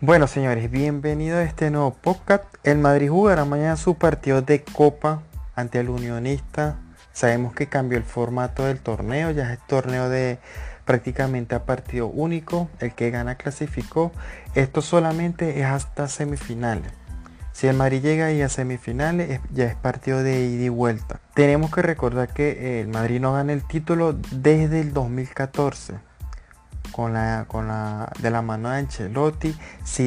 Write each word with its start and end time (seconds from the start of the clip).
Bueno, 0.00 0.28
señores, 0.28 0.70
bienvenidos 0.70 1.40
a 1.40 1.42
este 1.42 1.72
nuevo 1.72 1.92
podcast. 1.92 2.44
El 2.62 2.78
Madrid 2.78 3.10
jugará 3.10 3.44
mañana 3.44 3.76
su 3.76 3.96
partido 3.96 4.42
de 4.42 4.62
Copa 4.62 5.24
ante 5.56 5.80
el 5.80 5.88
Unionista. 5.88 6.78
Sabemos 7.12 7.52
que 7.52 7.66
cambió 7.66 7.98
el 7.98 8.04
formato 8.04 8.64
del 8.64 8.78
torneo, 8.78 9.32
ya 9.32 9.52
es 9.52 9.58
torneo 9.66 10.08
de 10.08 10.38
prácticamente 10.84 11.56
a 11.56 11.64
partido 11.64 12.06
único. 12.06 12.70
El 12.78 12.94
que 12.94 13.10
gana 13.10 13.34
clasificó. 13.34 14.12
Esto 14.54 14.82
solamente 14.82 15.58
es 15.58 15.66
hasta 15.66 16.06
semifinales. 16.06 16.92
Si 17.50 17.66
el 17.66 17.74
Madrid 17.74 18.00
llega 18.00 18.26
ahí 18.26 18.40
a 18.40 18.48
semifinales, 18.48 19.40
ya 19.52 19.64
es 19.64 19.74
partido 19.74 20.22
de 20.22 20.46
ida 20.46 20.62
y 20.62 20.68
vuelta. 20.68 21.18
Tenemos 21.34 21.74
que 21.74 21.82
recordar 21.82 22.32
que 22.32 22.80
el 22.80 22.86
Madrid 22.86 23.18
no 23.20 23.32
gana 23.32 23.52
el 23.52 23.66
título 23.66 24.12
desde 24.12 24.80
el 24.80 24.92
2014. 24.92 25.94
Con 26.92 27.12
la, 27.12 27.44
con 27.48 27.68
la, 27.68 28.10
de 28.20 28.30
la 28.30 28.42
mano 28.42 28.70
de 28.70 28.78
Ancelotti, 28.78 29.56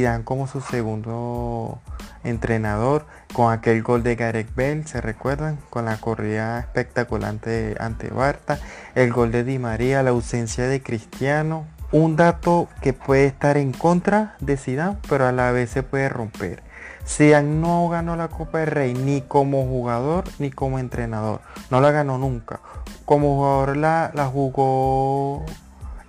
dan 0.02 0.24
como 0.24 0.48
su 0.48 0.62
segundo 0.62 1.80
entrenador, 2.24 3.06
con 3.34 3.52
aquel 3.52 3.82
gol 3.82 4.04
de 4.04 4.16
Gareth 4.16 4.54
Bell, 4.56 4.86
¿se 4.86 5.02
recuerdan? 5.02 5.58
Con 5.70 5.86
la 5.86 5.98
corrida 5.98 6.60
espectacular 6.60 7.30
ante, 7.30 7.76
ante 7.80 8.10
Barta, 8.10 8.60
el 8.96 9.12
gol 9.14 9.32
de 9.32 9.44
Di 9.44 9.60
María, 9.60 10.04
la 10.04 10.12
ausencia 10.12 10.68
de 10.68 10.82
Cristiano. 10.82 11.66
Un 11.92 12.16
dato 12.16 12.70
que 12.82 12.94
puede 12.94 13.26
estar 13.26 13.58
en 13.58 13.74
contra 13.74 14.36
de 14.40 14.56
Zidane, 14.58 14.98
pero 15.10 15.28
a 15.28 15.32
la 15.32 15.52
vez 15.52 15.70
se 15.72 15.84
puede 15.84 16.08
romper 16.08 16.64
Zidane 17.06 17.56
no 17.56 17.90
ganó 17.90 18.16
la 18.16 18.28
Copa 18.28 18.60
del 18.60 18.68
Rey 18.68 18.94
ni 18.94 19.22
como 19.22 19.66
jugador 19.66 20.26
ni 20.40 20.52
como 20.52 20.80
entrenador. 20.80 21.42
No 21.70 21.82
la 21.82 21.92
ganó 21.92 22.18
nunca. 22.18 22.60
Como 23.06 23.36
jugador 23.36 23.78
la, 23.78 24.12
la 24.14 24.28
jugó 24.28 25.46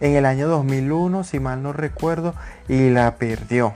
en 0.03 0.17
el 0.17 0.27
año 0.27 0.49
2001, 0.49 1.25
si 1.25 1.41
mal 1.41 1.63
no 1.63 1.73
recuerdo, 1.73 2.35
y 2.69 2.91
la 2.91 3.15
perdió. 3.17 3.75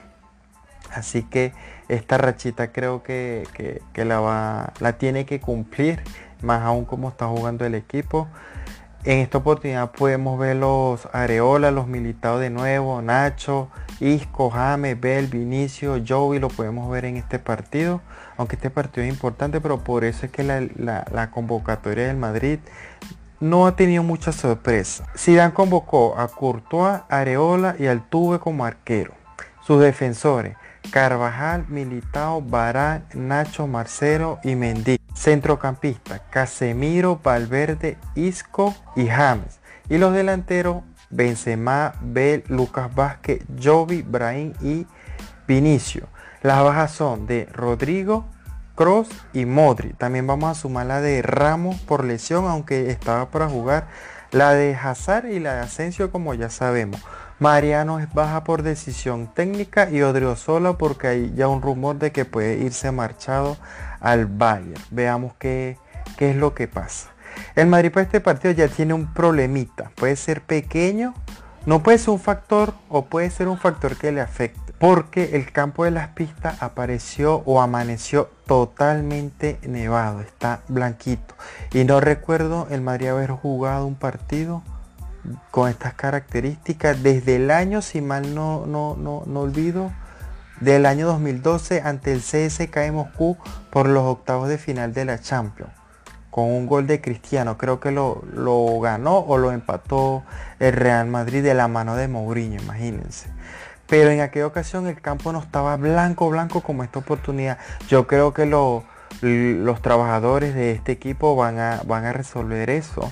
Así 0.92 1.23
que 1.23 1.53
esta 1.89 2.19
rachita 2.19 2.73
creo 2.73 3.03
que, 3.05 3.47
que, 3.92 4.05
la, 4.05 4.19
va, 4.20 4.73
la 4.81 4.98
tiene 4.98 5.25
que 5.25 5.41
cumplir, 5.41 6.03
más 6.42 6.62
aún 6.62 6.84
como 6.84 7.09
está 7.09 7.27
jugando 7.28 7.64
el 7.64 7.77
equipo. 7.77 8.27
En 9.05 9.20
esta 9.20 9.39
oportunidad 9.39 9.92
podemos 9.92 10.36
ver 10.36 10.56
los 10.56 11.09
Areola, 11.12 11.70
los 11.70 11.86
militados 11.86 12.41
de 12.41 12.51
nuevo, 12.51 13.01
Nacho, 13.03 13.69
Isco, 14.01 14.51
James, 14.51 15.01
Bell, 15.01 15.29
Vinicio, 15.29 16.03
Joey, 16.06 16.41
lo 16.41 16.48
podemos 16.48 16.91
ver 16.91 17.05
en 17.05 17.17
este 17.17 17.39
partido. 17.39 18.01
Aunque 18.36 18.56
este 18.56 18.69
partido 18.69 19.06
es 19.06 19.12
importante, 19.12 19.61
pero 19.61 19.84
por 19.84 20.03
eso 20.03 20.27
es 20.27 20.33
que 20.33 20.42
la, 20.42 21.31
convocatoria 21.31 22.08
del 22.08 22.17
Madrid 22.17 22.58
no 23.41 23.67
ha 23.67 23.77
tenido 23.77 24.03
mucha 24.03 24.33
sorpresa. 24.33 25.06
Zidane 25.17 25.55
convocó 25.55 26.19
a 26.19 26.29
Courtois, 26.29 27.03
Areola 27.09 27.77
y 27.79 27.87
Altuve 27.87 28.39
como 28.39 28.65
arquero. 28.65 29.15
Sus 29.62 29.81
defensores, 29.81 30.56
Carvajal, 30.91 31.67
Militao, 31.69 32.41
Barán, 32.41 33.07
Nacho, 33.14 33.67
Marcelo 33.67 34.39
y 34.45 34.55
Mendy. 34.55 34.98
Centrocampista, 35.14 36.19
Casemiro, 36.31 37.19
Valverde, 37.23 37.97
Isco 38.14 38.75
y 38.95 39.07
James. 39.07 39.61
Y 39.89 39.98
los 39.98 40.12
delanteros, 40.12 40.83
Benzema, 41.11 41.95
Bel, 42.03 42.45
Lucas 42.48 42.95
Vázquez, 42.95 43.42
Jovi, 43.62 44.03
Brahim 44.03 44.53
y 44.61 44.87
Vinicio. 45.48 46.07
Las 46.42 46.62
bajas 46.62 46.92
son 46.92 47.27
de 47.27 47.47
Rodrigo, 47.47 48.27
Cross 48.77 49.09
y 49.33 49.47
Modri. 49.47 49.95
También 49.95 50.27
vamos 50.27 50.57
a 50.57 50.61
sumar 50.61 50.87
la 50.87 51.01
de 51.01 51.23
Ramos 51.23 51.81
por 51.81 52.05
lesión, 52.05 52.45
aunque 52.45 52.91
estaba 52.91 53.31
para 53.31 53.49
jugar. 53.49 53.89
La 54.31 54.53
de 54.53 54.77
Hazard 54.77 55.27
y 55.27 55.41
la 55.41 55.55
de 55.55 55.61
Asensio, 55.63 56.13
como 56.13 56.35
ya 56.35 56.51
sabemos. 56.51 57.03
Mariano 57.39 57.99
es 57.99 58.13
baja 58.15 58.45
por 58.45 58.63
decisión 58.63 59.33
técnica 59.33 59.91
y 59.91 60.03
Odriozola 60.03 60.79
porque 60.79 61.09
hay 61.09 61.35
ya 61.35 61.48
un 61.48 61.63
rumor 61.63 61.98
de 61.98 62.13
que 62.13 62.25
puede 62.25 62.59
irse 62.59 62.92
marchado 62.92 63.57
al 64.01 64.27
Bayern. 64.27 64.81
Veamos 64.91 65.35
qué, 65.39 65.79
qué 66.17 66.31
es 66.31 66.36
lo 66.36 66.55
que 66.55 66.69
pasa. 66.69 67.11
El 67.55 67.67
Madrid 67.67 67.92
para 67.92 68.05
este 68.05 68.20
partido 68.20 68.53
ya 68.53 68.69
tiene 68.69 68.95
un 68.95 69.13
problemita. 69.13 69.91
Puede 69.95 70.17
ser 70.17 70.42
pequeño, 70.42 71.15
no 71.67 71.83
puede 71.83 71.99
ser 71.99 72.11
un 72.11 72.21
factor 72.21 72.75
o 72.89 73.07
puede 73.07 73.29
ser 73.31 73.49
un 73.49 73.59
factor 73.59 73.97
que 73.97 74.13
le 74.13 74.21
afecte. 74.21 74.73
Porque 74.79 75.37
el 75.37 75.51
campo 75.53 75.85
de 75.85 75.91
las 75.91 76.09
pistas 76.09 76.63
apareció 76.63 77.43
o 77.47 77.61
amaneció 77.61 78.31
totalmente 78.47 79.59
nevado. 79.67 80.21
Está 80.21 80.61
blanquito. 80.69 81.35
Y 81.73 81.85
no 81.85 82.01
recuerdo 82.01 82.69
el 82.71 82.83
Madrid 82.83 83.09
haber 83.09 83.31
jugado 83.31 83.87
un 83.87 83.95
partido 83.95 84.63
con 85.51 85.69
estas 85.69 85.95
características 85.95 87.03
desde 87.03 87.37
el 87.37 87.51
año, 87.51 87.83
si 87.83 88.01
mal 88.01 88.35
no, 88.35 88.65
no, 88.67 88.97
no, 88.97 89.25
no 89.27 89.41
olvido, 89.41 89.93
del 90.61 90.87
año 90.87 91.07
2012 91.07 91.83
ante 91.83 92.13
el 92.13 92.21
CSK 92.21 92.93
Moscú 92.93 93.37
por 93.71 93.89
los 93.89 94.05
octavos 94.05 94.48
de 94.48 94.59
final 94.59 94.93
de 94.95 95.05
la 95.05 95.21
Champions. 95.21 95.73
Con 96.36 96.52
un 96.52 96.67
gol 96.67 96.86
de 96.86 97.01
Cristiano, 97.01 97.57
creo 97.57 97.80
que 97.80 97.91
lo, 97.91 98.23
lo 98.30 98.79
ganó 98.79 99.20
o 99.20 99.39
lo 99.39 99.52
empató 99.52 100.23
el 100.58 100.74
Real 100.74 101.07
Madrid 101.07 101.42
de 101.42 101.55
la 101.55 101.67
mano 101.67 101.97
de 101.97 102.08
Mourinho, 102.08 102.61
imagínense. 102.61 103.30
Pero 103.86 104.11
en 104.11 104.20
aquella 104.20 104.47
ocasión 104.47 104.86
el 104.86 105.01
campo 105.01 105.33
no 105.33 105.39
estaba 105.39 105.79
blanco, 105.79 106.29
blanco 106.29 106.61
como 106.61 106.85
esta 106.85 106.98
oportunidad. 106.98 107.57
Yo 107.89 108.07
creo 108.07 108.35
que 108.35 108.45
los 108.45 109.80
trabajadores 109.80 110.55
de 110.55 110.73
este 110.73 110.92
equipo 110.92 111.36
van 111.36 111.58
a, 111.58 111.80
van 111.86 112.05
a 112.05 112.13
resolver 112.13 112.68
eso 112.68 113.11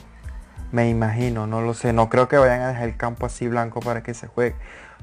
me 0.74 0.88
imagino, 0.88 1.46
no 1.46 1.60
lo 1.60 1.72
sé. 1.72 1.92
No 1.92 2.08
creo 2.08 2.26
que 2.26 2.36
vayan 2.36 2.62
a 2.62 2.68
dejar 2.68 2.88
el 2.88 2.96
campo 2.96 3.26
así 3.26 3.46
blanco 3.46 3.78
para 3.78 4.02
que 4.02 4.12
se 4.12 4.26
juegue. 4.26 4.56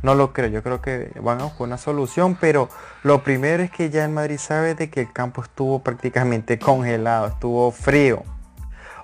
No 0.04 0.16
lo 0.16 0.34
creo. 0.34 0.50
Yo 0.50 0.64
creo 0.64 0.82
que 0.82 1.14
van 1.22 1.40
a 1.40 1.46
buscar 1.46 1.62
una 1.62 1.78
solución. 1.78 2.38
Pero 2.42 2.68
lo 3.04 3.24
primero 3.24 3.64
es 3.64 3.72
que 3.72 3.90
ya 3.90 4.04
en 4.04 4.14
Madrid 4.14 4.38
sabe 4.38 4.76
de 4.76 4.90
que 4.90 5.00
el 5.00 5.14
campo 5.14 5.42
estuvo 5.42 5.82
prácticamente 5.82 6.60
congelado. 6.60 7.28
Estuvo 7.28 7.72
frío. 7.72 8.24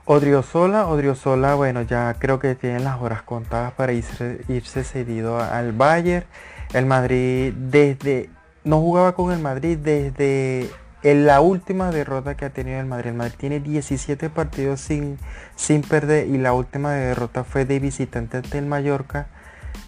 Odriozola, 0.04 0.88
Odriozola, 0.88 1.56
bueno, 1.56 1.84
ya 1.84 2.14
creo 2.20 2.38
que 2.40 2.56
tienen 2.56 2.84
las 2.84 3.02
horas 3.02 3.22
contadas 3.22 3.72
para 3.72 3.94
irse, 3.94 4.42
irse 4.50 4.84
cedido 4.84 5.40
al 5.40 5.72
Bayern. 5.72 6.26
El 6.74 6.86
Madrid 6.86 7.54
desde... 7.56 8.30
No 8.66 8.82
jugaba 8.82 9.14
con 9.14 9.32
el 9.32 9.40
Madrid 9.40 9.78
desde 9.78 10.70
en 11.12 11.26
la 11.26 11.40
última 11.40 11.90
derrota 11.90 12.36
que 12.36 12.44
ha 12.44 12.50
tenido 12.50 12.82
el 12.82 12.86
Madrid. 12.86 13.12
El 13.12 13.16
Madrid 13.16 13.36
tiene 13.38 13.62
17 13.62 14.30
partidos 14.30 14.82
sin, 14.82 15.18
sin 15.56 15.82
perder 15.82 16.28
y 16.28 16.38
la 16.38 16.52
última 16.52 16.92
derrota 16.92 17.46
fue 17.46 17.64
de 17.64 17.80
visitante 17.80 18.36
ante 18.36 18.58
el 18.58 18.66
Mallorca, 18.66 19.28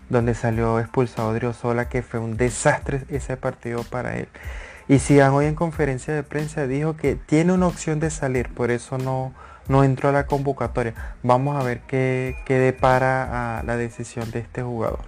donde 0.07 0.33
salió 0.33 0.79
expulsado 0.79 1.33
Driosola, 1.33 1.89
que 1.89 2.03
fue 2.03 2.21
un 2.21 2.37
desastre 2.37 3.03
ese 3.09 3.35
partido 3.35 3.83
para 3.83 4.15
él. 4.15 4.29
Y 4.87 4.99
Sigan 4.99 5.33
hoy 5.33 5.47
en 5.47 5.55
conferencia 5.55 6.13
de 6.13 6.23
prensa 6.23 6.67
dijo 6.67 6.95
que 6.95 7.15
tiene 7.15 7.51
una 7.51 7.67
opción 7.67 7.99
de 7.99 8.11
salir, 8.11 8.47
por 8.53 8.71
eso 8.71 8.97
no, 8.97 9.33
no 9.67 9.83
entró 9.83 10.07
a 10.07 10.13
la 10.13 10.25
convocatoria. 10.25 10.93
Vamos 11.21 11.59
a 11.59 11.65
ver 11.65 11.81
qué, 11.81 12.37
qué 12.45 12.59
depara 12.59 13.59
a 13.59 13.63
la 13.63 13.75
decisión 13.75 14.31
de 14.31 14.39
este 14.39 14.63
jugador. 14.63 15.01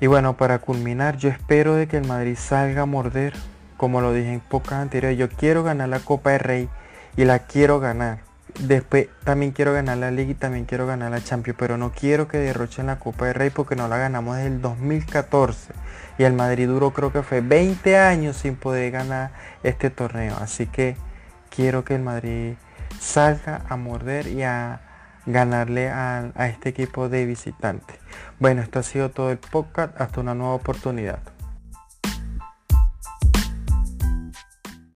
Y 0.00 0.06
bueno, 0.06 0.36
para 0.36 0.60
culminar, 0.60 1.16
yo 1.16 1.30
espero 1.30 1.74
de 1.74 1.88
que 1.88 1.96
el 1.96 2.06
Madrid 2.06 2.36
salga 2.38 2.82
a 2.82 2.86
morder 2.86 3.34
como 3.80 4.02
lo 4.02 4.12
dije 4.12 4.34
en 4.34 4.40
pocas 4.40 4.74
anteriores, 4.74 5.16
yo 5.16 5.30
quiero 5.30 5.62
ganar 5.62 5.88
la 5.88 6.00
Copa 6.00 6.32
de 6.32 6.38
Rey 6.38 6.68
y 7.16 7.24
la 7.24 7.38
quiero 7.38 7.80
ganar. 7.80 8.18
Después 8.58 9.08
también 9.24 9.52
quiero 9.52 9.72
ganar 9.72 9.96
la 9.96 10.10
Liga 10.10 10.32
y 10.32 10.34
también 10.34 10.66
quiero 10.66 10.86
ganar 10.86 11.10
la 11.10 11.24
Champions, 11.24 11.56
pero 11.58 11.78
no 11.78 11.90
quiero 11.90 12.28
que 12.28 12.36
derrochen 12.36 12.88
la 12.88 12.98
Copa 12.98 13.24
de 13.24 13.32
Rey 13.32 13.48
porque 13.48 13.76
no 13.76 13.88
la 13.88 13.96
ganamos 13.96 14.36
desde 14.36 14.48
el 14.48 14.60
2014. 14.60 15.72
Y 16.18 16.24
el 16.24 16.34
Madrid 16.34 16.68
duró 16.68 16.90
creo 16.90 17.10
que 17.10 17.22
fue 17.22 17.40
20 17.40 17.96
años 17.96 18.36
sin 18.36 18.54
poder 18.54 18.90
ganar 18.90 19.30
este 19.62 19.88
torneo. 19.88 20.36
Así 20.38 20.66
que 20.66 20.98
quiero 21.48 21.82
que 21.82 21.94
el 21.94 22.02
Madrid 22.02 22.56
salga 22.98 23.62
a 23.66 23.76
morder 23.76 24.26
y 24.26 24.42
a 24.42 24.82
ganarle 25.24 25.88
a, 25.88 26.32
a 26.34 26.48
este 26.48 26.68
equipo 26.68 27.08
de 27.08 27.24
visitantes. 27.24 27.96
Bueno, 28.40 28.60
esto 28.60 28.78
ha 28.78 28.82
sido 28.82 29.10
todo 29.10 29.30
el 29.30 29.38
podcast. 29.38 29.98
Hasta 29.98 30.20
una 30.20 30.34
nueva 30.34 30.52
oportunidad. 30.52 31.20